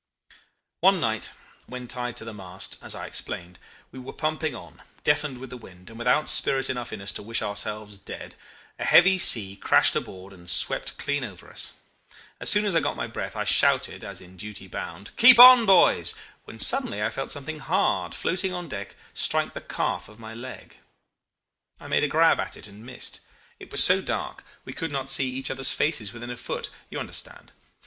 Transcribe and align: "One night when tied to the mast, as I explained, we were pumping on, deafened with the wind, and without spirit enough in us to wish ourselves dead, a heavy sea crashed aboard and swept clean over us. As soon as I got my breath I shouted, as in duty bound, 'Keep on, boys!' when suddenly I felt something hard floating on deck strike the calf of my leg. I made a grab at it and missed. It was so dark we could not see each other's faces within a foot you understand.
"One 0.79 0.99
night 0.99 1.29
when 1.67 1.87
tied 1.87 2.17
to 2.17 2.25
the 2.25 2.33
mast, 2.33 2.79
as 2.81 2.95
I 2.95 3.05
explained, 3.05 3.59
we 3.91 3.99
were 3.99 4.13
pumping 4.13 4.55
on, 4.55 4.81
deafened 5.03 5.37
with 5.37 5.51
the 5.51 5.57
wind, 5.57 5.91
and 5.91 5.99
without 5.99 6.27
spirit 6.27 6.71
enough 6.71 6.91
in 6.91 7.03
us 7.03 7.11
to 7.13 7.21
wish 7.21 7.43
ourselves 7.43 7.99
dead, 7.99 8.33
a 8.79 8.83
heavy 8.85 9.19
sea 9.19 9.55
crashed 9.55 9.95
aboard 9.95 10.33
and 10.33 10.49
swept 10.49 10.97
clean 10.97 11.23
over 11.23 11.51
us. 11.51 11.73
As 12.39 12.49
soon 12.49 12.65
as 12.65 12.75
I 12.75 12.79
got 12.79 12.95
my 12.97 13.05
breath 13.05 13.35
I 13.35 13.43
shouted, 13.43 14.03
as 14.03 14.21
in 14.21 14.37
duty 14.37 14.65
bound, 14.67 15.11
'Keep 15.17 15.37
on, 15.37 15.67
boys!' 15.67 16.15
when 16.45 16.57
suddenly 16.57 17.03
I 17.03 17.11
felt 17.11 17.29
something 17.29 17.59
hard 17.59 18.15
floating 18.15 18.55
on 18.55 18.67
deck 18.67 18.95
strike 19.13 19.53
the 19.53 19.61
calf 19.61 20.09
of 20.09 20.17
my 20.17 20.33
leg. 20.33 20.79
I 21.79 21.87
made 21.87 22.03
a 22.03 22.07
grab 22.07 22.39
at 22.39 22.57
it 22.57 22.65
and 22.65 22.83
missed. 22.83 23.19
It 23.59 23.69
was 23.71 23.83
so 23.83 24.01
dark 24.01 24.43
we 24.65 24.73
could 24.73 24.91
not 24.91 25.11
see 25.11 25.29
each 25.29 25.51
other's 25.51 25.71
faces 25.71 26.11
within 26.11 26.31
a 26.31 26.37
foot 26.37 26.71
you 26.89 26.99
understand. 26.99 27.51